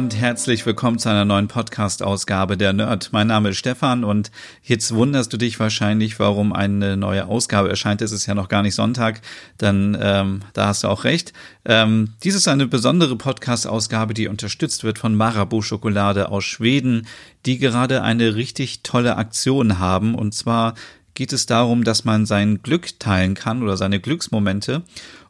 [0.00, 3.10] Und herzlich willkommen zu einer neuen Podcast-Ausgabe der Nerd.
[3.12, 4.30] Mein Name ist Stefan und
[4.62, 8.00] jetzt wunderst du dich wahrscheinlich, warum eine neue Ausgabe erscheint.
[8.00, 9.20] Es ist ja noch gar nicht Sonntag,
[9.58, 11.34] dann ähm, da hast du auch recht.
[11.66, 17.06] Ähm, dies ist eine besondere Podcast-Ausgabe, die unterstützt wird von Marabou Schokolade aus Schweden,
[17.44, 20.76] die gerade eine richtig tolle Aktion haben und zwar
[21.14, 24.82] geht es darum, dass man sein Glück teilen kann oder seine Glücksmomente.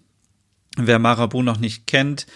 [0.77, 2.27] Wer Marabu noch nicht kennt,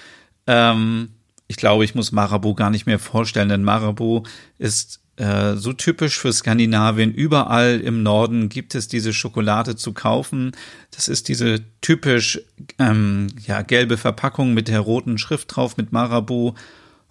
[0.47, 1.11] ähm,
[1.47, 4.23] ich glaube, ich muss Marabu gar nicht mehr vorstellen, denn Marabu
[4.59, 7.13] ist äh, so typisch für Skandinavien.
[7.13, 10.53] Überall im Norden gibt es diese Schokolade zu kaufen.
[10.93, 12.41] Das ist diese typisch
[12.79, 16.55] ähm, ja, gelbe Verpackung mit der roten Schrift drauf mit Marabu.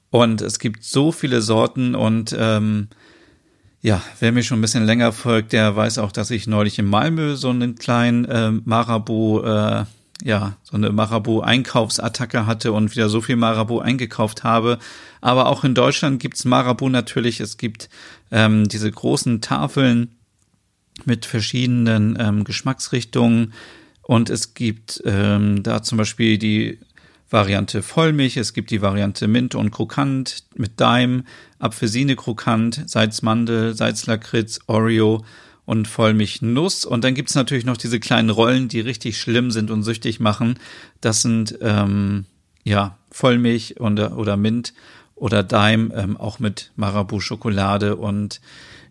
[0.09, 2.87] Und es gibt so viele Sorten und ähm,
[3.81, 6.85] ja, wer mir schon ein bisschen länger folgt, der weiß auch, dass ich neulich in
[6.85, 9.85] Malmö so einen kleinen äh, Marabu äh,
[10.23, 14.79] ja, so eine Marabu-Einkaufsattacke hatte und wieder so viel Marabu eingekauft habe.
[15.21, 17.39] Aber auch in Deutschland gibt's Marabu natürlich.
[17.39, 17.89] Es gibt
[18.31, 20.15] ähm, diese großen Tafeln
[21.05, 23.53] mit verschiedenen ähm, Geschmacksrichtungen.
[24.01, 26.79] Und es gibt ähm, da zum Beispiel die
[27.29, 31.25] Variante Vollmilch, es gibt die Variante Mint und Krokant mit Daim,
[31.59, 35.23] Apfelsine Krokant, Salzmandel, Salzlakritz, Oreo
[35.69, 36.83] und Vollmilchnuss.
[36.83, 40.57] Und dann gibt's natürlich noch diese kleinen Rollen, die richtig schlimm sind und süchtig machen.
[40.99, 42.25] Das sind ähm,
[42.63, 44.73] ja Vollmilch und, oder Mint
[45.13, 47.97] oder Daim, ähm, auch mit Marabu-Schokolade.
[47.97, 48.41] Und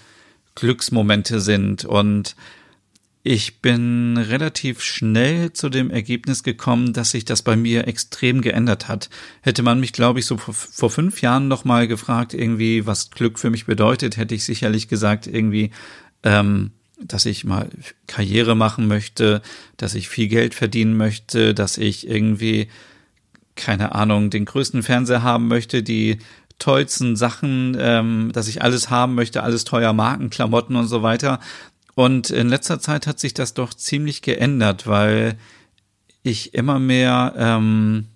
[0.56, 1.84] Glücksmomente sind.
[1.84, 2.34] Und
[3.26, 8.86] ich bin relativ schnell zu dem Ergebnis gekommen, dass sich das bei mir extrem geändert
[8.86, 9.08] hat.
[9.40, 13.48] Hätte man mich, glaube ich, so vor, fünf Jahren nochmal gefragt, irgendwie, was Glück für
[13.48, 15.70] mich bedeutet, hätte ich sicherlich gesagt, irgendwie,
[16.22, 17.70] ähm, dass ich mal
[18.06, 19.40] Karriere machen möchte,
[19.78, 22.68] dass ich viel Geld verdienen möchte, dass ich irgendwie,
[23.56, 26.18] keine Ahnung, den größten Fernseher haben möchte, die
[26.58, 31.40] tollsten Sachen, ähm, dass ich alles haben möchte, alles teuer Marken, Klamotten und so weiter.
[31.94, 35.36] Und in letzter Zeit hat sich das doch ziemlich geändert, weil
[36.22, 38.06] ich immer mehr, ähm,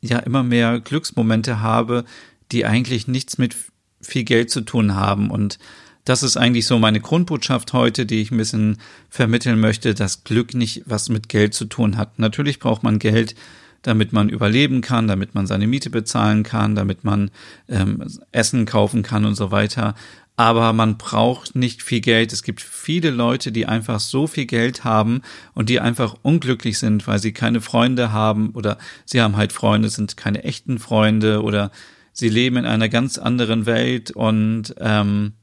[0.00, 2.04] ja, immer mehr Glücksmomente habe,
[2.52, 3.56] die eigentlich nichts mit
[4.00, 5.58] viel Geld zu tun haben und
[6.04, 8.78] das ist eigentlich so meine Grundbotschaft heute, die ich ein bisschen
[9.10, 12.18] vermitteln möchte, dass Glück nicht was mit Geld zu tun hat.
[12.18, 13.34] Natürlich braucht man Geld,
[13.82, 17.30] damit man überleben kann, damit man seine Miete bezahlen kann, damit man
[17.68, 18.02] ähm,
[18.32, 19.94] Essen kaufen kann und so weiter.
[20.40, 22.32] Aber man braucht nicht viel Geld.
[22.32, 25.20] Es gibt viele Leute, die einfach so viel Geld haben
[25.52, 29.90] und die einfach unglücklich sind, weil sie keine Freunde haben oder sie haben halt Freunde,
[29.90, 31.70] sind keine echten Freunde oder
[32.14, 35.34] sie leben in einer ganz anderen Welt und ähm,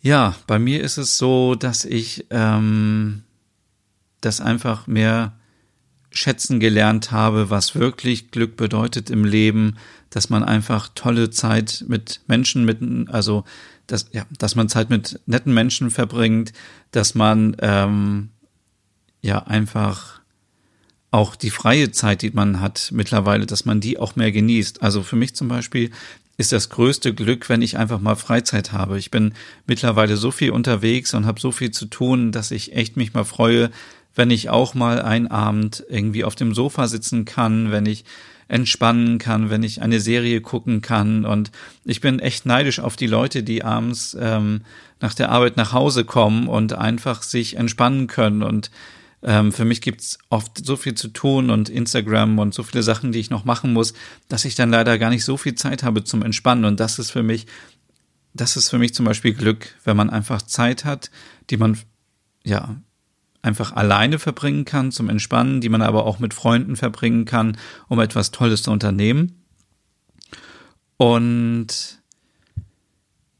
[0.00, 3.22] ja, bei mir ist es so, dass ich ähm,
[4.20, 5.38] das einfach mehr
[6.14, 9.76] schätzen gelernt habe, was wirklich Glück bedeutet im Leben,
[10.10, 12.78] dass man einfach tolle Zeit mit Menschen mit,
[13.12, 13.44] also
[13.86, 16.52] dass, ja, dass man Zeit mit netten Menschen verbringt,
[16.92, 18.30] dass man ähm,
[19.20, 20.20] ja einfach
[21.10, 24.82] auch die freie Zeit, die man hat mittlerweile, dass man die auch mehr genießt.
[24.82, 25.90] Also für mich zum Beispiel
[26.36, 28.98] ist das größte Glück, wenn ich einfach mal Freizeit habe.
[28.98, 29.34] Ich bin
[29.66, 33.24] mittlerweile so viel unterwegs und habe so viel zu tun, dass ich echt mich mal
[33.24, 33.70] freue,
[34.14, 38.04] wenn ich auch mal einen Abend irgendwie auf dem Sofa sitzen kann, wenn ich
[38.48, 41.24] entspannen kann, wenn ich eine Serie gucken kann.
[41.24, 41.50] Und
[41.84, 44.62] ich bin echt neidisch auf die Leute, die abends ähm,
[45.00, 48.42] nach der Arbeit nach Hause kommen und einfach sich entspannen können.
[48.42, 48.70] Und
[49.22, 53.12] ähm, für mich gibt's oft so viel zu tun und Instagram und so viele Sachen,
[53.12, 53.94] die ich noch machen muss,
[54.28, 56.66] dass ich dann leider gar nicht so viel Zeit habe zum Entspannen.
[56.66, 57.46] Und das ist für mich,
[58.34, 61.10] das ist für mich zum Beispiel Glück, wenn man einfach Zeit hat,
[61.50, 61.78] die man
[62.44, 62.76] ja
[63.44, 67.58] einfach alleine verbringen kann zum Entspannen, die man aber auch mit Freunden verbringen kann,
[67.88, 69.44] um etwas Tolles zu unternehmen.
[70.96, 72.00] Und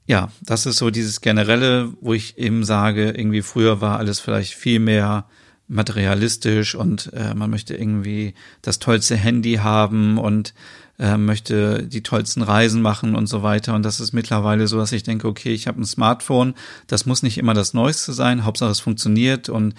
[0.06, 4.52] ja, das ist so dieses generelle, wo ich eben sage, irgendwie früher war alles vielleicht
[4.52, 5.26] viel mehr
[5.66, 10.52] materialistisch und äh, man möchte irgendwie das tollste Handy haben und
[10.98, 13.74] äh, möchte die tollsten Reisen machen und so weiter.
[13.74, 16.54] Und das ist mittlerweile so, dass ich denke, okay, ich habe ein Smartphone,
[16.86, 19.48] das muss nicht immer das Neueste sein, Hauptsache es funktioniert.
[19.48, 19.74] Und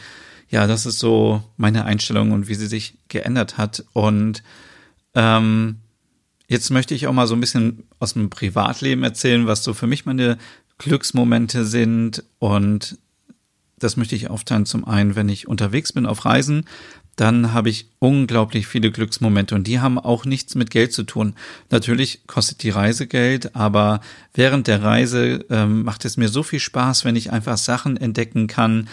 [0.49, 3.85] ja, das ist so meine Einstellung und wie sie sich geändert hat.
[3.93, 4.43] Und
[5.13, 5.77] ähm,
[6.47, 9.87] jetzt möchte ich auch mal so ein bisschen aus dem Privatleben erzählen, was so für
[9.87, 10.37] mich meine
[10.77, 12.23] Glücksmomente sind.
[12.39, 12.97] Und
[13.77, 14.65] das möchte ich aufteilen.
[14.65, 16.65] Zum einen, wenn ich unterwegs bin auf Reisen,
[17.15, 21.35] dann habe ich unglaublich viele Glücksmomente und die haben auch nichts mit Geld zu tun.
[21.69, 24.01] Natürlich kostet die Reise Geld, aber
[24.33, 28.47] während der Reise ähm, macht es mir so viel Spaß, wenn ich einfach Sachen entdecken
[28.47, 28.89] kann,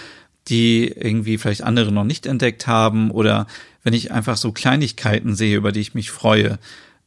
[0.48, 3.46] die irgendwie vielleicht andere noch nicht entdeckt haben oder
[3.82, 6.58] wenn ich einfach so Kleinigkeiten sehe, über die ich mich freue.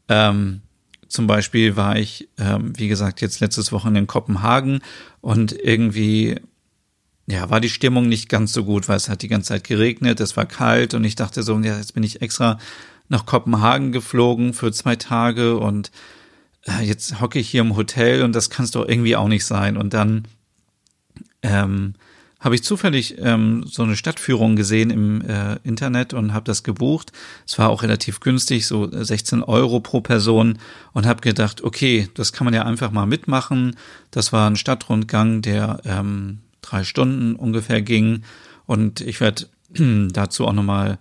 [0.10, 0.62] Ähm,
[1.08, 4.82] zum Beispiel war ich, ähm, wie gesagt, jetzt letztes Wochenende in Kopenhagen
[5.22, 6.36] und irgendwie
[7.27, 10.19] ja, war die Stimmung nicht ganz so gut, weil es hat die ganze Zeit geregnet,
[10.19, 12.60] es war kalt und ich dachte so, ja, jetzt bin ich extra
[13.10, 15.92] nach Kopenhagen geflogen für zwei Tage und
[16.66, 19.45] äh, jetzt hocke ich hier im Hotel und das kann es doch irgendwie auch nicht
[19.45, 19.77] sein.
[19.77, 20.27] Und dann
[21.42, 21.94] ähm,
[22.39, 27.12] habe ich zufällig ähm, so eine Stadtführung gesehen im äh, Internet und habe das gebucht.
[27.48, 30.60] Es war auch relativ günstig, so 16 Euro pro Person
[30.94, 33.75] und habe gedacht, okay, das kann man ja einfach mal mitmachen.
[34.12, 38.24] Das war ein Stadtrundgang, der ähm, drei Stunden ungefähr ging.
[38.66, 39.48] Und ich werde
[40.12, 40.98] dazu auch nochmal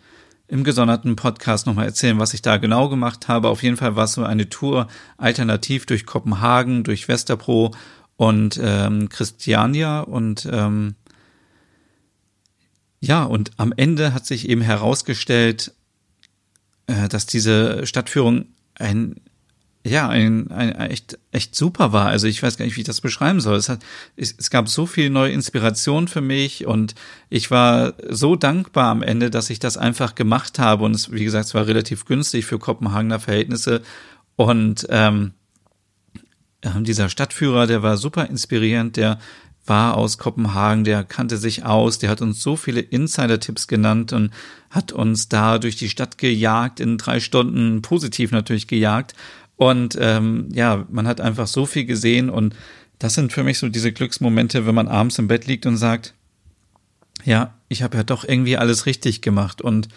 [0.47, 3.49] im gesonderten Podcast nochmal erzählen, was ich da genau gemacht habe.
[3.49, 7.75] Auf jeden Fall war es so eine Tour alternativ durch Kopenhagen, durch Westerpro
[8.17, 10.95] und ähm, Christiania und ähm,
[13.01, 15.75] ja, und am Ende hat sich eben herausgestellt,
[16.87, 18.47] äh, dass diese Stadtführung
[18.77, 19.17] ein
[19.87, 22.07] ja, ein, ein echt, echt super war.
[22.07, 23.57] Also ich weiß gar nicht, wie ich das beschreiben soll.
[23.57, 23.81] Es, hat,
[24.17, 26.95] es, es gab so viel neue Inspiration für mich und
[27.29, 30.85] ich war so dankbar am Ende, dass ich das einfach gemacht habe.
[30.85, 33.83] Und es, wie gesagt, es war relativ günstig für Kopenhagener Verhältnisse.
[34.37, 35.33] Und ähm,
[36.81, 39.19] dieser Stadtführer, der war super inspirierend, der
[39.67, 44.31] war aus Kopenhagen, der kannte sich aus, der hat uns so viele Insider-Tipps genannt und
[44.71, 49.15] hat uns da durch die Stadt gejagt, in drei Stunden positiv natürlich gejagt.
[49.57, 52.55] Und ähm, ja, man hat einfach so viel gesehen und
[52.99, 56.15] das sind für mich so diese Glücksmomente, wenn man abends im Bett liegt und sagt,
[57.25, 59.63] ja, ich habe ja doch irgendwie alles richtig gemacht.
[59.63, 59.89] Und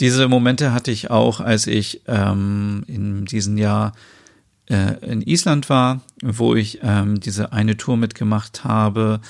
[0.00, 3.92] diese Momente hatte ich auch, als ich ähm, in diesem Jahr
[4.68, 9.20] äh, in Island war, wo ich ähm, diese eine Tour mitgemacht habe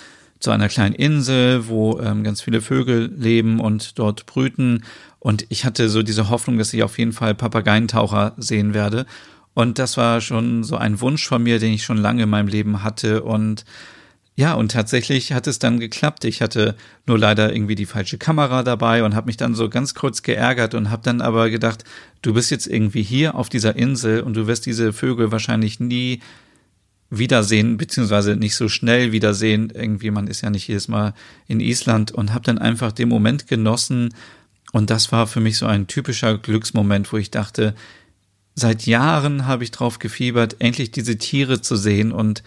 [0.41, 4.85] zu einer kleinen Insel, wo ähm, ganz viele Vögel leben und dort brüten.
[5.19, 9.07] Und ich hatte so diese Hoffnung, dass ich auf jeden Fall Papageientaucher sehen werde.
[9.54, 12.49] Und das war schon so ein Wunsch von mir, den ich schon lange in meinem
[12.49, 13.23] Leben hatte.
[13.23, 13.64] Und
[14.35, 16.25] ja, und tatsächlich hat es dann geklappt.
[16.25, 16.75] Ich hatte
[17.06, 20.75] nur leider irgendwie die falsche Kamera dabei und habe mich dann so ganz kurz geärgert
[20.75, 21.85] und habe dann aber gedacht,
[22.23, 26.21] du bist jetzt irgendwie hier auf dieser Insel und du wirst diese Vögel wahrscheinlich nie
[27.11, 29.71] wiedersehen, beziehungsweise nicht so schnell wiedersehen.
[29.75, 31.12] Irgendwie, man ist ja nicht jedes Mal
[31.47, 34.14] in Island und habe dann einfach den Moment genossen.
[34.73, 37.75] Und das war für mich so ein typischer Glücksmoment, wo ich dachte,
[38.54, 42.42] seit Jahren habe ich drauf gefiebert, endlich diese Tiere zu sehen und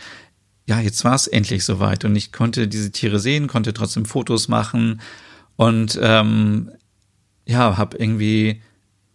[0.68, 4.48] ja, jetzt war es endlich soweit und ich konnte diese Tiere sehen, konnte trotzdem Fotos
[4.48, 5.02] machen
[5.56, 6.72] und ähm,
[7.46, 8.62] ja, habe irgendwie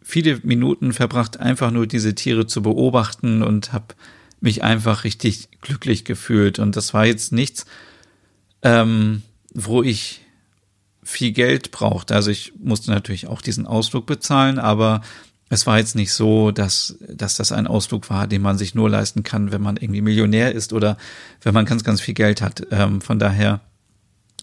[0.02, 3.94] viele Minuten verbracht, einfach nur diese Tiere zu beobachten und habe
[4.40, 6.58] mich einfach richtig glücklich gefühlt.
[6.58, 7.66] Und das war jetzt nichts,
[8.62, 10.22] ähm, wo ich
[11.02, 12.14] viel Geld brauchte.
[12.14, 15.02] Also ich musste natürlich auch diesen Ausflug bezahlen, aber
[15.52, 18.88] es war jetzt nicht so, dass, dass das ein Ausflug war, den man sich nur
[18.88, 20.96] leisten kann, wenn man irgendwie Millionär ist oder
[21.42, 22.68] wenn man ganz, ganz viel Geld hat.
[22.70, 23.60] Ähm, von daher,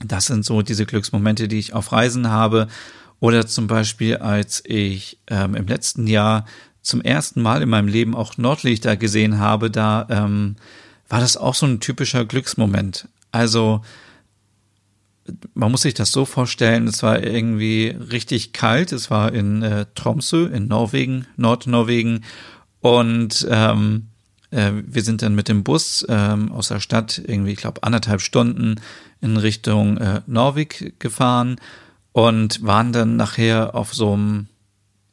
[0.04, 2.68] das sind so diese Glücksmomente, die ich auf Reisen habe.
[3.22, 6.46] Oder zum Beispiel, als ich ähm, im letzten Jahr
[6.82, 10.58] zum ersten Mal in meinem Leben auch Nordlichter gesehen habe, da ähm,
[11.08, 13.08] war das auch so ein typischer Glücksmoment.
[13.32, 13.82] Also
[15.54, 18.92] man muss sich das so vorstellen, es war irgendwie richtig kalt.
[18.92, 22.24] Es war in äh, Tromsø in Norwegen, Nordnorwegen.
[22.80, 24.08] Und ähm,
[24.52, 28.22] äh, wir sind dann mit dem Bus ähm, aus der Stadt irgendwie, ich glaube, anderthalb
[28.22, 28.76] Stunden
[29.22, 31.58] in Richtung äh, Norweg gefahren
[32.12, 34.48] und waren dann nachher auf so einem,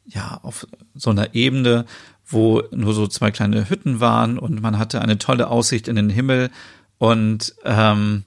[0.05, 1.85] ja, auf so einer Ebene,
[2.25, 6.09] wo nur so zwei kleine Hütten waren und man hatte eine tolle Aussicht in den
[6.09, 6.49] Himmel
[6.97, 8.23] und ähm,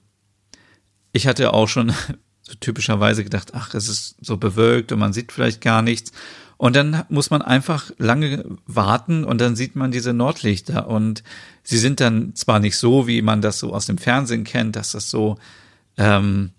[1.11, 1.93] ich hatte auch schon
[2.41, 6.11] so typischerweise gedacht, ach, es ist so bewölkt und man sieht vielleicht gar nichts.
[6.57, 11.23] Und dann muss man einfach lange warten und dann sieht man diese Nordlichter und
[11.63, 14.91] sie sind dann zwar nicht so, wie man das so aus dem Fernsehen kennt, dass
[14.91, 15.37] das so
[15.97, 16.51] ähm,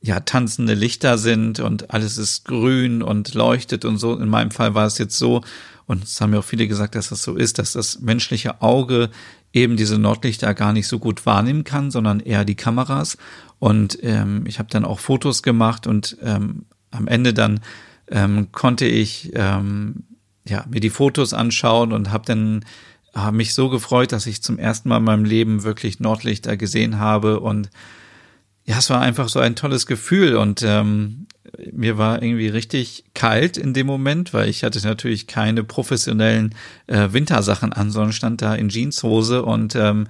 [0.00, 4.16] ja tanzende Lichter sind und alles ist grün und leuchtet und so.
[4.16, 5.42] In meinem Fall war es jetzt so
[5.86, 9.10] und es haben ja auch viele gesagt, dass das so ist, dass das menschliche Auge
[9.56, 13.16] eben diese Nordlichter gar nicht so gut wahrnehmen kann, sondern eher die Kameras.
[13.58, 17.60] Und ähm, ich habe dann auch Fotos gemacht und ähm, am Ende dann
[18.08, 20.04] ähm, konnte ich ähm,
[20.46, 22.64] ja, mir die Fotos anschauen und habe dann
[23.14, 26.98] hab mich so gefreut, dass ich zum ersten Mal in meinem Leben wirklich Nordlichter gesehen
[26.98, 27.70] habe und
[28.66, 31.26] ja, es war einfach so ein tolles Gefühl und ähm,
[31.72, 36.54] mir war irgendwie richtig kalt in dem Moment, weil ich hatte natürlich keine professionellen
[36.88, 40.08] äh, Wintersachen an, sondern stand da in Jeanshose und ähm,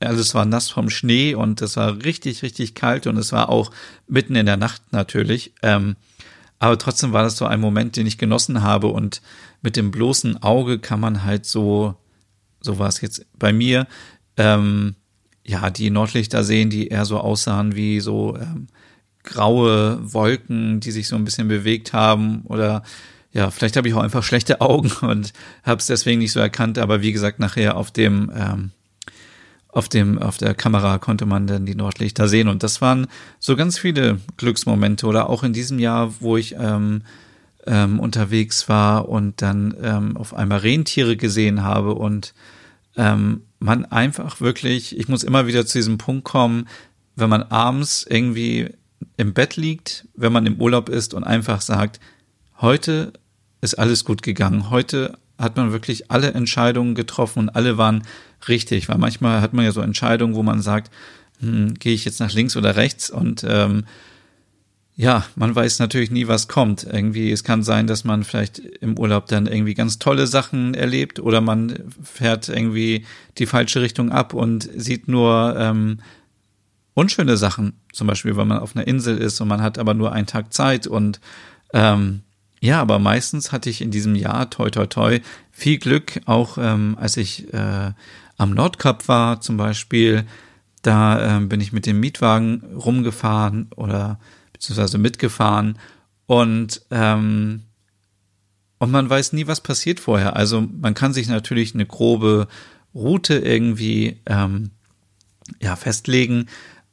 [0.00, 3.72] alles war nass vom Schnee und es war richtig, richtig kalt und es war auch
[4.06, 5.52] mitten in der Nacht natürlich.
[5.62, 5.96] Ähm,
[6.60, 9.22] aber trotzdem war das so ein Moment, den ich genossen habe und
[9.60, 11.96] mit dem bloßen Auge kann man halt so,
[12.60, 13.88] so war es jetzt bei mir,
[14.36, 14.94] ähm,
[15.48, 18.66] ja, die Nordlichter sehen, die eher so aussahen wie so ähm,
[19.24, 22.82] graue Wolken, die sich so ein bisschen bewegt haben oder
[23.32, 25.32] ja, vielleicht habe ich auch einfach schlechte Augen und
[25.64, 28.70] habe es deswegen nicht so erkannt, aber wie gesagt, nachher auf dem ähm,
[29.70, 32.48] auf dem, auf der Kamera konnte man dann die Nordlichter sehen.
[32.48, 33.06] Und das waren
[33.38, 37.02] so ganz viele Glücksmomente oder auch in diesem Jahr, wo ich ähm,
[37.66, 42.32] ähm, unterwegs war und dann ähm, auf einmal Rentiere gesehen habe und
[42.98, 46.68] ähm, man einfach wirklich, ich muss immer wieder zu diesem Punkt kommen,
[47.16, 48.70] wenn man abends irgendwie
[49.16, 52.00] im Bett liegt, wenn man im Urlaub ist und einfach sagt,
[52.60, 53.12] heute
[53.60, 58.02] ist alles gut gegangen, heute hat man wirklich alle Entscheidungen getroffen und alle waren
[58.48, 60.92] richtig, weil manchmal hat man ja so Entscheidungen, wo man sagt,
[61.40, 63.10] hm, gehe ich jetzt nach links oder rechts?
[63.10, 63.84] Und ähm,
[65.00, 66.82] ja, man weiß natürlich nie, was kommt.
[66.82, 71.20] Irgendwie, es kann sein, dass man vielleicht im Urlaub dann irgendwie ganz tolle Sachen erlebt
[71.20, 73.06] oder man fährt irgendwie
[73.38, 76.00] die falsche Richtung ab und sieht nur ähm,
[76.94, 77.74] unschöne Sachen.
[77.92, 80.52] Zum Beispiel, wenn man auf einer Insel ist und man hat aber nur einen Tag
[80.52, 81.20] Zeit und
[81.72, 82.22] ähm,
[82.60, 85.20] ja, aber meistens hatte ich in diesem Jahr, toi, toi, toi,
[85.52, 87.92] viel Glück, auch ähm, als ich äh,
[88.36, 90.24] am Nordkap war zum Beispiel.
[90.82, 94.18] Da ähm, bin ich mit dem Mietwagen rumgefahren oder
[94.58, 95.78] beziehungsweise mitgefahren.
[96.26, 97.62] Und ähm,
[98.80, 100.36] und man weiß nie, was passiert vorher.
[100.36, 102.46] Also man kann sich natürlich eine grobe
[102.94, 104.70] Route irgendwie ähm,
[105.60, 106.46] ja festlegen,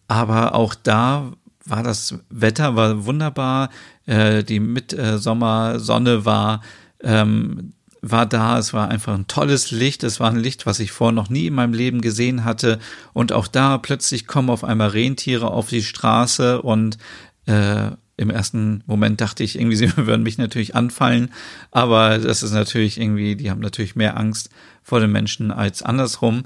[0.07, 1.31] aber auch da
[1.63, 3.69] war das Wetter war wunderbar,
[4.05, 6.61] äh, die Mitsommersonne war
[7.01, 7.73] ähm,
[8.11, 11.11] war da, es war einfach ein tolles Licht, es war ein Licht, was ich vorher
[11.11, 12.77] noch nie in meinem Leben gesehen hatte.
[13.13, 16.99] Und auch da plötzlich kommen auf einmal Rentiere auf die Straße und
[17.45, 21.31] äh, im ersten Moment dachte ich irgendwie, sie würden mich natürlich anfallen,
[21.71, 24.49] aber das ist natürlich irgendwie, die haben natürlich mehr Angst
[24.83, 26.43] vor den Menschen als andersrum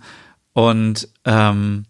[0.53, 1.85] und ähm,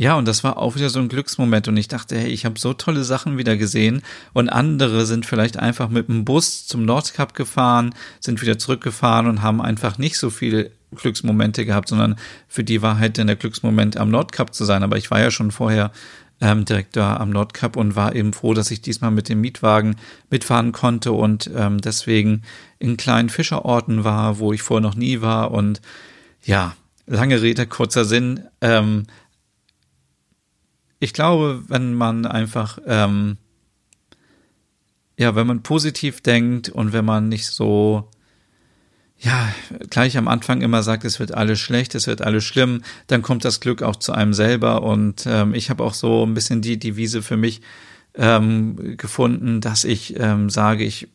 [0.00, 2.56] ja, und das war auch wieder so ein Glücksmoment und ich dachte, hey, ich habe
[2.60, 4.02] so tolle Sachen wieder gesehen
[4.32, 9.42] und andere sind vielleicht einfach mit dem Bus zum Nordkap gefahren, sind wieder zurückgefahren und
[9.42, 12.14] haben einfach nicht so viele Glücksmomente gehabt, sondern
[12.46, 14.84] für die war halt dann der Glücksmoment am Nordkap zu sein.
[14.84, 15.90] Aber ich war ja schon vorher
[16.40, 19.96] ähm, direkt da am Nordkap und war eben froh, dass ich diesmal mit dem Mietwagen
[20.30, 22.42] mitfahren konnte und ähm, deswegen
[22.78, 25.80] in kleinen Fischerorten war, wo ich vorher noch nie war und
[26.44, 26.76] ja,
[27.06, 28.44] lange Rede, kurzer Sinn.
[28.60, 29.06] Ähm,
[31.00, 33.36] ich glaube, wenn man einfach, ähm,
[35.16, 38.08] ja, wenn man positiv denkt und wenn man nicht so,
[39.20, 39.52] ja,
[39.90, 43.44] gleich am Anfang immer sagt, es wird alles schlecht, es wird alles schlimm, dann kommt
[43.44, 44.82] das Glück auch zu einem selber.
[44.82, 47.60] Und ähm, ich habe auch so ein bisschen die Devise für mich
[48.14, 51.08] ähm, gefunden, dass ich ähm, sage, ich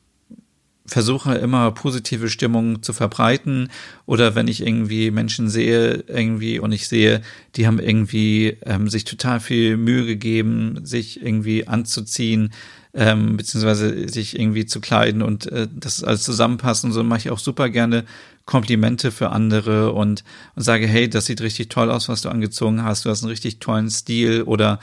[0.86, 3.70] versuche immer positive Stimmung zu verbreiten
[4.06, 7.22] oder wenn ich irgendwie Menschen sehe irgendwie und ich sehe,
[7.56, 12.52] die haben irgendwie ähm, sich total viel Mühe gegeben, sich irgendwie anzuziehen,
[12.94, 17.30] ähm, beziehungsweise sich irgendwie zu kleiden und äh, das alles zusammenpasst und so mache ich
[17.30, 18.04] auch super gerne
[18.46, 20.26] Komplimente für andere und,
[20.56, 23.30] und sage, hey, das sieht richtig toll aus, was du angezogen hast, du hast einen
[23.30, 24.80] richtig tollen Stil oder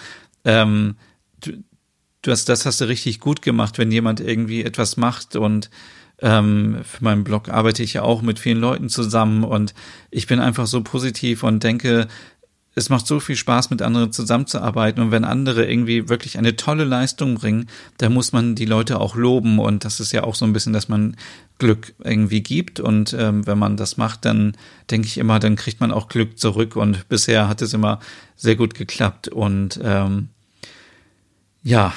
[0.46, 0.96] ähm,
[1.42, 1.52] du,
[2.22, 5.70] du hast das hast du richtig gut gemacht, wenn jemand irgendwie etwas macht und
[6.22, 9.74] ähm, für meinen Blog arbeite ich ja auch mit vielen Leuten zusammen und
[10.10, 12.08] ich bin einfach so positiv und denke,
[12.74, 15.02] es macht so viel Spaß, mit anderen zusammenzuarbeiten.
[15.02, 17.66] Und wenn andere irgendwie wirklich eine tolle Leistung bringen,
[17.98, 19.58] dann muss man die Leute auch loben.
[19.58, 21.16] Und das ist ja auch so ein bisschen, dass man
[21.58, 22.78] Glück irgendwie gibt.
[22.78, 24.56] Und ähm, wenn man das macht, dann
[24.90, 26.76] denke ich immer, dann kriegt man auch Glück zurück.
[26.76, 27.98] Und bisher hat es immer
[28.36, 29.26] sehr gut geklappt.
[29.28, 30.28] Und ähm,
[31.62, 31.92] ja,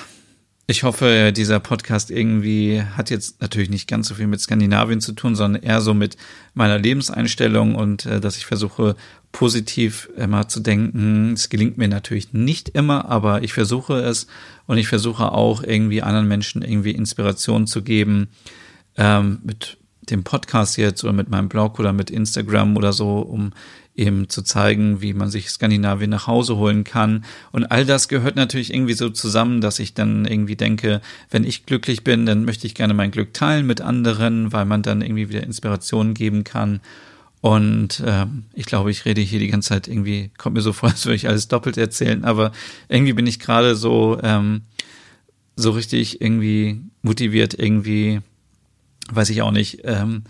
[0.65, 5.11] ich hoffe, dieser Podcast irgendwie hat jetzt natürlich nicht ganz so viel mit Skandinavien zu
[5.11, 6.15] tun, sondern eher so mit
[6.53, 8.95] meiner Lebenseinstellung und äh, dass ich versuche,
[9.33, 11.33] positiv immer zu denken.
[11.33, 14.27] Es gelingt mir natürlich nicht immer, aber ich versuche es
[14.67, 18.29] und ich versuche auch irgendwie anderen Menschen irgendwie Inspiration zu geben
[18.95, 19.77] ähm, mit
[20.09, 23.51] dem Podcast jetzt oder mit meinem Blog oder mit Instagram oder so, um
[23.95, 27.25] eben zu zeigen, wie man sich Skandinavien nach Hause holen kann.
[27.51, 31.65] Und all das gehört natürlich irgendwie so zusammen, dass ich dann irgendwie denke, wenn ich
[31.65, 35.29] glücklich bin, dann möchte ich gerne mein Glück teilen mit anderen, weil man dann irgendwie
[35.29, 36.81] wieder Inspirationen geben kann.
[37.41, 40.89] Und ähm, ich glaube, ich rede hier die ganze Zeit irgendwie, kommt mir so vor,
[40.91, 42.51] als würde ich alles doppelt erzählen, aber
[42.89, 44.61] irgendwie bin ich gerade so, ähm,
[45.55, 48.21] so richtig irgendwie motiviert, irgendwie,
[49.11, 50.23] weiß ich auch nicht, ähm,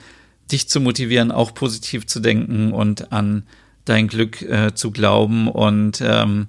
[0.51, 3.43] dich zu motivieren, auch positiv zu denken und an
[3.85, 5.47] dein Glück äh, zu glauben.
[5.47, 6.47] Und ähm,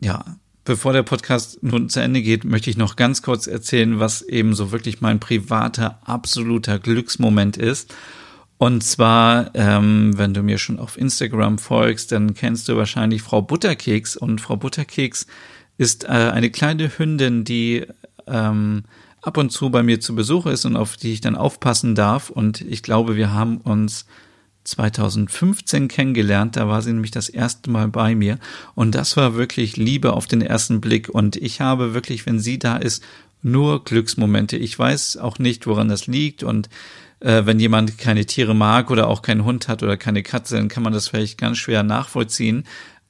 [0.00, 0.24] ja,
[0.64, 4.54] bevor der Podcast nun zu Ende geht, möchte ich noch ganz kurz erzählen, was eben
[4.54, 7.94] so wirklich mein privater, absoluter Glücksmoment ist.
[8.58, 13.40] Und zwar, ähm, wenn du mir schon auf Instagram folgst, dann kennst du wahrscheinlich Frau
[13.40, 14.16] Butterkeks.
[14.16, 15.26] Und Frau Butterkeks
[15.78, 17.86] ist äh, eine kleine Hündin, die
[18.26, 18.82] ähm,
[19.22, 22.30] ab und zu bei mir zu Besuch ist und auf die ich dann aufpassen darf.
[22.30, 24.06] Und ich glaube, wir haben uns
[24.64, 26.56] 2015 kennengelernt.
[26.56, 28.38] Da war sie nämlich das erste Mal bei mir.
[28.74, 31.08] Und das war wirklich Liebe auf den ersten Blick.
[31.08, 33.02] Und ich habe wirklich, wenn sie da ist,
[33.42, 34.56] nur Glücksmomente.
[34.56, 36.42] Ich weiß auch nicht, woran das liegt.
[36.42, 36.68] Und
[37.20, 40.68] äh, wenn jemand keine Tiere mag oder auch keinen Hund hat oder keine Katze, dann
[40.68, 42.64] kann man das vielleicht ganz schwer nachvollziehen.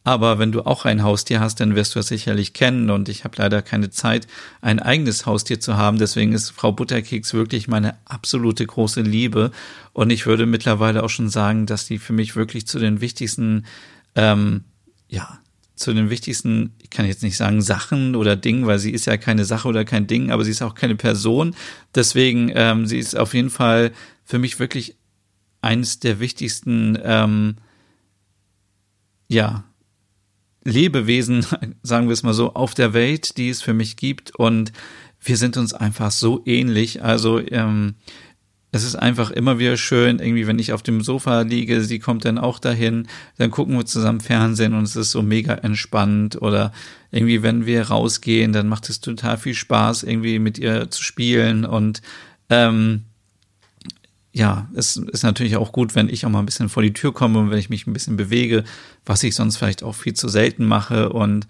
[0.09, 2.89] Aber wenn du auch ein Haustier hast, dann wirst du es sicherlich kennen.
[2.89, 4.27] Und ich habe leider keine Zeit,
[4.63, 5.99] ein eigenes Haustier zu haben.
[5.99, 9.51] Deswegen ist Frau Butterkeks wirklich meine absolute große Liebe.
[9.93, 13.67] Und ich würde mittlerweile auch schon sagen, dass die für mich wirklich zu den wichtigsten,
[14.15, 14.65] ähm,
[15.11, 15.41] ja,
[15.77, 19.19] zu den wichtigsten, ich kann jetzt nicht sagen Sachen oder Dingen, weil sie ist ja
[19.19, 21.55] keine Sache oder kein Ding, aber sie ist auch keine Person.
[21.95, 23.93] Deswegen, ähm, sie ist auf jeden Fall
[24.25, 24.97] für mich wirklich
[25.61, 27.57] eines der wichtigsten, ähm,
[29.29, 29.65] ja,
[30.65, 31.47] Lebewesen,
[31.83, 34.35] sagen wir es mal so, auf der Welt, die es für mich gibt.
[34.35, 34.73] Und
[35.21, 37.03] wir sind uns einfach so ähnlich.
[37.03, 37.97] Also ähm,
[38.71, 42.25] es ist einfach immer wieder schön, irgendwie, wenn ich auf dem Sofa liege, sie kommt
[42.27, 46.41] dann auch dahin, dann gucken wir zusammen Fernsehen und es ist so mega entspannt.
[46.43, 46.73] Oder
[47.11, 51.65] irgendwie, wenn wir rausgehen, dann macht es total viel Spaß, irgendwie mit ihr zu spielen.
[51.65, 52.03] Und
[52.51, 53.05] ähm,
[54.39, 57.13] ja, es ist natürlich auch gut, wenn ich auch mal ein bisschen vor die Tür
[57.13, 58.63] komme und wenn ich mich ein bisschen bewege,
[59.05, 61.09] was ich sonst vielleicht auch viel zu selten mache.
[61.09, 61.49] Und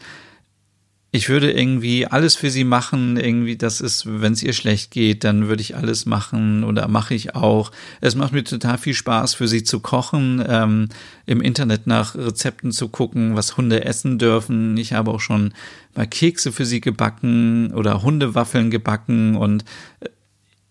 [1.11, 3.19] ich würde irgendwie alles für sie machen.
[3.19, 7.15] Irgendwie, das ist, wenn es ihr schlecht geht, dann würde ich alles machen oder mache
[7.15, 7.73] ich auch.
[8.01, 10.89] Es macht mir total viel Spaß, für sie zu kochen, ähm,
[11.27, 14.79] im Internet nach Rezepten zu gucken, was Hunde essen dürfen.
[14.79, 15.53] Ich habe auch schon
[15.95, 19.67] mal Kekse für sie gebacken oder Hundewaffeln gebacken und
[20.01, 20.09] äh,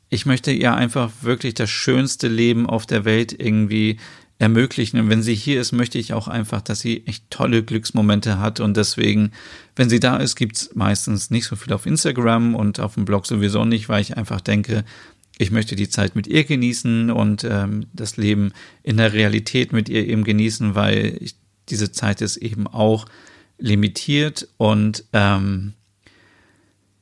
[0.10, 3.98] ich möchte ihr einfach wirklich das schönste Leben auf der Welt irgendwie
[4.40, 5.00] ermöglichen.
[5.00, 8.60] Und wenn sie hier ist, möchte ich auch einfach, dass sie echt tolle Glücksmomente hat.
[8.60, 9.32] Und deswegen,
[9.76, 13.26] wenn sie da ist, gibt's meistens nicht so viel auf Instagram und auf dem Blog
[13.26, 14.86] sowieso nicht, weil ich einfach denke,
[15.40, 19.90] ich möchte die Zeit mit ihr genießen und ähm, das Leben in der Realität mit
[19.90, 21.36] ihr eben genießen, weil ich,
[21.70, 23.06] diese Zeit ist eben auch
[23.60, 25.74] limitiert und ähm,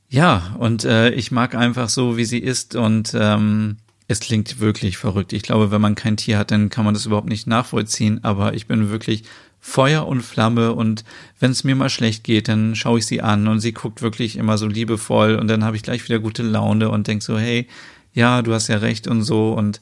[0.08, 4.98] ja, und äh, ich mag einfach so, wie sie ist und ähm, es klingt wirklich
[4.98, 5.32] verrückt.
[5.32, 8.54] Ich glaube, wenn man kein Tier hat, dann kann man das überhaupt nicht nachvollziehen, aber
[8.54, 9.24] ich bin wirklich
[9.58, 11.04] Feuer und Flamme und
[11.40, 14.36] wenn es mir mal schlecht geht, dann schaue ich sie an und sie guckt wirklich
[14.36, 17.66] immer so liebevoll und dann habe ich gleich wieder gute Laune und denk so, hey,
[18.12, 19.80] ja, du hast ja recht und so und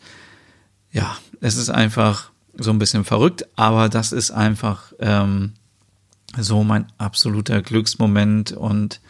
[0.90, 5.52] ja, es ist einfach so ein bisschen verrückt, aber das ist einfach ähm,
[6.38, 9.02] so mein absoluter Glücksmoment und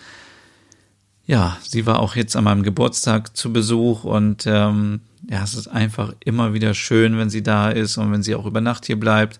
[1.27, 5.69] ja, sie war auch jetzt an meinem Geburtstag zu Besuch und ähm, ja, es ist
[5.69, 9.01] einfach immer wieder schön, wenn sie da ist und wenn sie auch über Nacht hier
[9.01, 9.39] bleibt,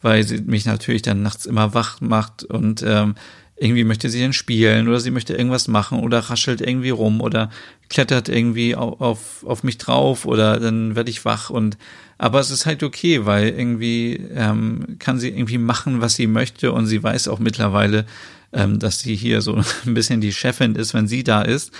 [0.00, 3.16] weil sie mich natürlich dann nachts immer wach macht und ähm,
[3.58, 7.50] irgendwie möchte sie dann spielen oder sie möchte irgendwas machen oder raschelt irgendwie rum oder
[7.88, 11.78] klettert irgendwie auf, auf, mich drauf oder dann werde ich wach und
[12.18, 16.72] aber es ist halt okay, weil irgendwie ähm, kann sie irgendwie machen, was sie möchte
[16.72, 18.06] und sie weiß auch mittlerweile,
[18.52, 19.54] ähm, dass sie hier so
[19.86, 21.72] ein bisschen die Chefin ist, wenn sie da ist.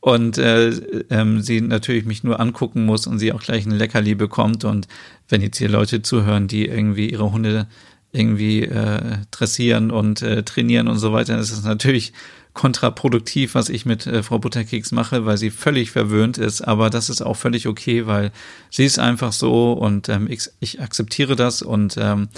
[0.00, 0.70] Und äh,
[1.10, 4.64] ähm, sie natürlich mich nur angucken muss und sie auch gleich ein Leckerli bekommt.
[4.64, 4.88] Und
[5.28, 7.66] wenn jetzt hier Leute zuhören, die irgendwie ihre Hunde
[8.12, 12.12] irgendwie äh, dressieren und äh, trainieren und so weiter, ist es natürlich
[12.54, 16.62] kontraproduktiv, was ich mit äh, Frau Butterkeks mache, weil sie völlig verwöhnt ist.
[16.62, 18.32] Aber das ist auch völlig okay, weil
[18.70, 22.28] sie ist einfach so und ähm, ich, ich akzeptiere das und ähm,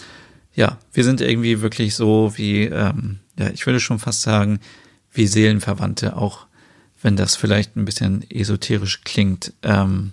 [0.55, 4.61] ja, wir sind irgendwie wirklich so wie, ähm, ja, ich würde schon fast sagen,
[5.13, 6.47] wie Seelenverwandte, auch
[7.01, 9.53] wenn das vielleicht ein bisschen esoterisch klingt.
[9.63, 10.13] Ähm,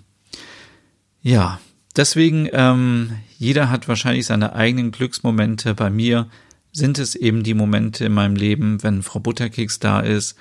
[1.22, 1.60] ja,
[1.96, 5.74] deswegen, ähm, jeder hat wahrscheinlich seine eigenen Glücksmomente.
[5.74, 6.28] Bei mir
[6.72, 10.36] sind es eben die Momente in meinem Leben, wenn Frau Butterkeks da ist.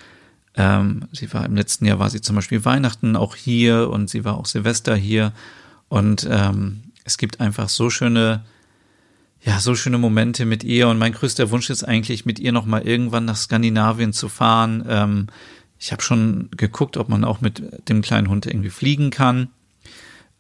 [0.56, 4.26] Ähm, sie war im letzten Jahr, war sie zum Beispiel Weihnachten auch hier und sie
[4.26, 5.34] war auch Silvester hier.
[5.88, 8.44] Und ähm, es gibt einfach so schöne
[9.42, 12.82] ja, so schöne Momente mit ihr und mein größter Wunsch ist eigentlich, mit ihr nochmal
[12.82, 14.84] irgendwann nach Skandinavien zu fahren.
[14.88, 15.28] Ähm,
[15.80, 19.50] ich habe schon geguckt, ob man auch mit dem kleinen Hund irgendwie fliegen kann.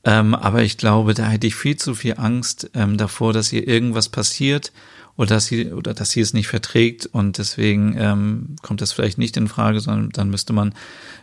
[0.03, 3.67] Ähm, aber ich glaube, da hätte ich viel zu viel Angst ähm, davor, dass ihr
[3.67, 4.71] irgendwas passiert
[5.17, 9.17] oder dass sie oder dass sie es nicht verträgt und deswegen ähm, kommt das vielleicht
[9.17, 10.73] nicht in Frage, sondern dann müsste man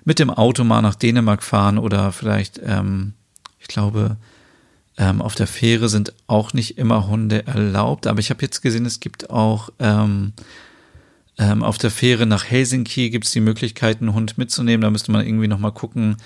[0.05, 3.15] mit dem Auto mal nach Dänemark fahren oder vielleicht, ähm,
[3.59, 4.19] ich glaube,
[4.99, 8.87] ähm, auf der Fähre sind auch nicht immer Hunde erlaubt, aber ich habe jetzt gesehen,
[8.87, 10.33] es gibt auch ähm,
[11.39, 14.83] ähm, auf der Fähre nach Helsinki gibt es die Möglichkeit, einen Hund mitzunehmen.
[14.83, 16.17] Da müsste man irgendwie nochmal gucken,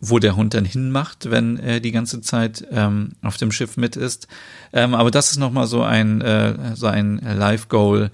[0.00, 3.96] wo der Hund dann hinmacht, wenn er die ganze Zeit ähm, auf dem Schiff mit
[3.96, 4.26] ist.
[4.72, 8.10] Ähm, aber das ist nochmal so ein, äh, so ein Live-Goal,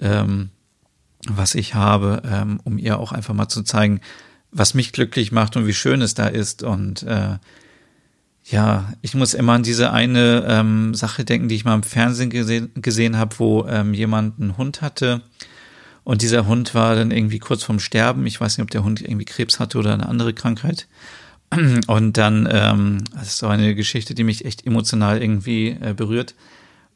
[0.00, 0.50] ähm,
[1.26, 4.00] was ich habe, ähm, um ihr auch einfach mal zu zeigen,
[4.50, 6.62] was mich glücklich macht und wie schön es da ist.
[6.62, 7.38] Und äh,
[8.44, 12.30] ja, ich muss immer an diese eine ähm, Sache denken, die ich mal im Fernsehen
[12.30, 15.22] gesehen, gesehen habe, wo ähm, jemand einen Hund hatte
[16.04, 18.26] und dieser Hund war dann irgendwie kurz vorm Sterben.
[18.26, 20.86] Ich weiß nicht, ob der Hund irgendwie Krebs hatte oder eine andere Krankheit.
[21.86, 26.34] Und dann, ähm, das ist so eine Geschichte, die mich echt emotional irgendwie äh, berührt.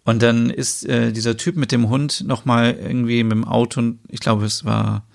[0.05, 4.21] Und dann ist äh, dieser Typ mit dem Hund nochmal irgendwie mit dem Auto, ich
[4.21, 5.07] glaube, es war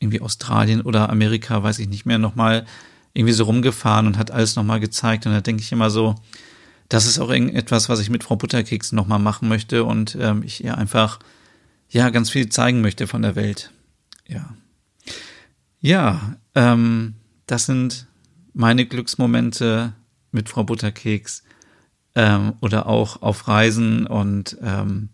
[0.00, 2.66] irgendwie Australien oder Amerika, weiß ich nicht mehr, nochmal
[3.14, 5.26] irgendwie so rumgefahren und hat alles nochmal gezeigt.
[5.26, 6.14] Und da denke ich immer so,
[6.88, 10.64] das ist auch irgendetwas, was ich mit Frau Butterkeks nochmal machen möchte und ähm, ich
[10.64, 11.18] ihr einfach,
[11.90, 13.72] ja, ganz viel zeigen möchte von der Welt.
[14.26, 14.54] Ja.
[15.80, 17.14] Ja, ähm,
[17.46, 18.06] das sind
[18.52, 19.92] meine Glücksmomente
[20.32, 21.44] mit Frau Butterkeks
[22.14, 25.10] ähm, oder auch auf Reisen und ähm,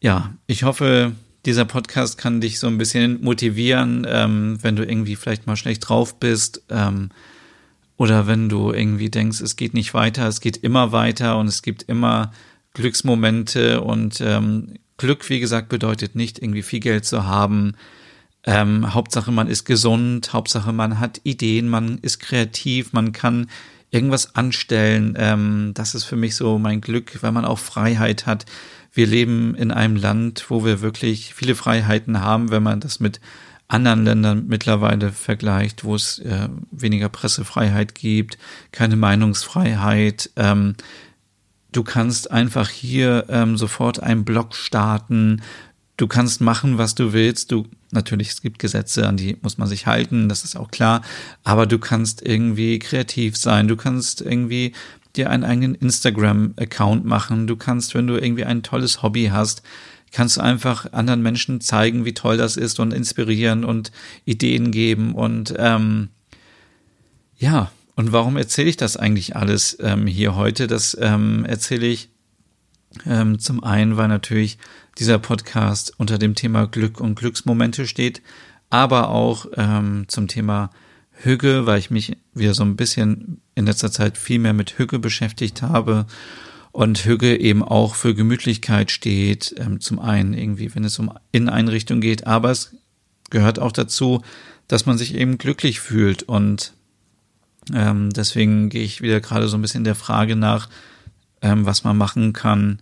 [0.00, 1.12] ja, ich hoffe,
[1.44, 5.88] dieser Podcast kann dich so ein bisschen motivieren, ähm, wenn du irgendwie vielleicht mal schlecht
[5.88, 7.10] drauf bist ähm,
[7.96, 11.62] oder wenn du irgendwie denkst, es geht nicht weiter, es geht immer weiter und es
[11.62, 12.32] gibt immer
[12.74, 17.74] Glücksmomente und ähm, Glück, wie gesagt, bedeutet nicht irgendwie viel Geld zu haben.
[18.44, 23.48] Ähm, Hauptsache, man ist gesund, Hauptsache, man hat Ideen, man ist kreativ, man kann
[23.90, 25.14] irgendwas anstellen.
[25.18, 28.46] Ähm, das ist für mich so mein Glück, weil man auch Freiheit hat
[28.92, 33.20] wir leben in einem Land, wo wir wirklich viele Freiheiten haben, wenn man das mit
[33.68, 38.36] anderen Ländern mittlerweile vergleicht, wo es äh, weniger Pressefreiheit gibt,
[38.70, 40.30] keine Meinungsfreiheit.
[40.36, 40.74] Ähm,
[41.72, 45.40] du kannst einfach hier ähm, sofort einen Blog starten.
[45.96, 47.50] Du kannst machen, was du willst.
[47.50, 51.00] Du natürlich, es gibt Gesetze, an die muss man sich halten, das ist auch klar.
[51.42, 53.68] Aber du kannst irgendwie kreativ sein.
[53.68, 54.72] Du kannst irgendwie
[55.16, 57.46] dir einen eigenen Instagram-Account machen.
[57.46, 59.62] Du kannst, wenn du irgendwie ein tolles Hobby hast,
[60.12, 63.92] kannst du einfach anderen Menschen zeigen, wie toll das ist und inspirieren und
[64.24, 66.08] Ideen geben und ähm,
[67.38, 70.66] ja, und warum erzähle ich das eigentlich alles ähm, hier heute?
[70.66, 72.08] Das ähm, erzähle ich
[73.06, 74.58] ähm, zum einen, weil natürlich
[74.98, 78.22] dieser Podcast unter dem Thema Glück und Glücksmomente steht,
[78.70, 80.70] aber auch ähm, zum Thema
[81.24, 84.98] Hüge, weil ich mich wieder so ein bisschen in letzter Zeit viel mehr mit Hüge
[84.98, 86.06] beschäftigt habe
[86.72, 89.54] und Hüge eben auch für Gemütlichkeit steht.
[89.58, 92.74] Ähm, zum einen irgendwie, wenn es um Inneneinrichtung geht, aber es
[93.30, 94.22] gehört auch dazu,
[94.68, 96.72] dass man sich eben glücklich fühlt und
[97.72, 100.68] ähm, deswegen gehe ich wieder gerade so ein bisschen der Frage nach,
[101.42, 102.80] ähm, was man machen kann,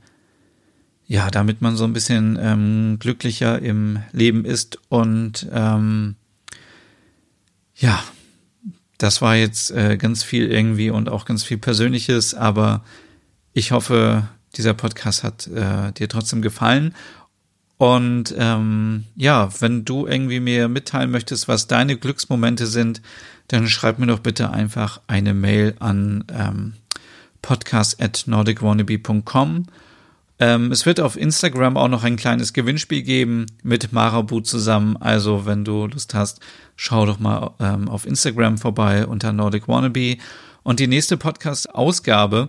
[1.06, 6.14] ja, damit man so ein bisschen ähm, glücklicher im Leben ist und ähm,
[7.74, 8.02] ja,
[9.00, 12.84] das war jetzt äh, ganz viel irgendwie und auch ganz viel Persönliches, aber
[13.54, 16.94] ich hoffe, dieser Podcast hat äh, dir trotzdem gefallen.
[17.78, 23.00] Und ähm, ja, wenn du irgendwie mir mitteilen möchtest, was deine Glücksmomente sind,
[23.48, 26.74] dann schreib mir doch bitte einfach eine Mail an ähm,
[27.40, 29.66] podcast at nordicwannabe.com.
[30.40, 34.96] Ähm, es wird auf Instagram auch noch ein kleines Gewinnspiel geben mit Marabu zusammen.
[34.96, 36.40] Also wenn du Lust hast,
[36.76, 40.16] schau doch mal ähm, auf Instagram vorbei unter Nordic Wannabe.
[40.62, 42.48] Und die nächste Podcast-Ausgabe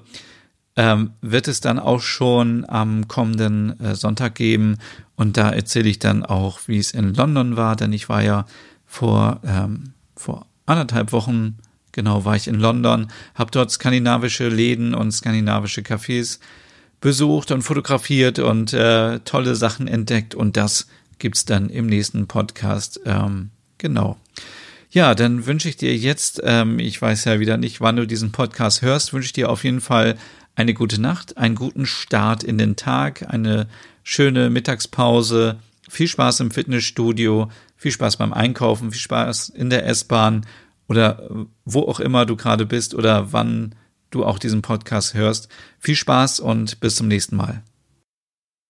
[0.78, 4.78] ähm, wird es dann auch schon am kommenden äh, Sonntag geben.
[5.18, 8.46] Und da erzähle ich dann auch, wie es in London war, denn ich war ja
[8.86, 11.58] vor, ähm, vor anderthalb Wochen,
[11.92, 16.40] genau, war ich in London, habe dort skandinavische Läden und skandinavische Cafés
[17.02, 20.36] besucht und fotografiert und äh, tolle Sachen entdeckt.
[20.36, 20.88] Und das
[21.20, 23.02] gibt's dann im nächsten Podcast.
[23.06, 24.18] Ähm, genau.
[24.92, 28.32] Ja, dann wünsche ich dir jetzt, ähm, ich weiß ja wieder nicht, wann du diesen
[28.32, 30.18] Podcast hörst, wünsche ich dir auf jeden Fall
[30.56, 33.68] eine gute Nacht, einen guten Start in den Tag, eine
[34.04, 35.60] schöne Mittagspause,
[35.90, 40.46] viel Spaß im Fitnessstudio, viel Spaß beim Einkaufen, viel Spaß in der S-Bahn
[40.88, 41.30] oder
[41.64, 43.76] wo auch immer du gerade bist oder wann
[44.12, 45.48] du auch diesen Podcast hörst.
[45.80, 47.64] Viel Spaß und bis zum nächsten Mal.